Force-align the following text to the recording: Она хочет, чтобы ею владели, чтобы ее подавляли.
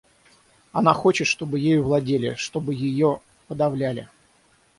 Она 0.71 0.95
хочет, 0.95 1.27
чтобы 1.27 1.59
ею 1.59 1.83
владели, 1.83 2.33
чтобы 2.33 2.73
ее 2.73 3.21
подавляли. 3.47 4.09